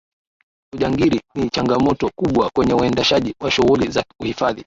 [0.75, 4.59] ujangiri ni changamoto kubwa kwenye uendeshaji wa shughuli za uhifadhi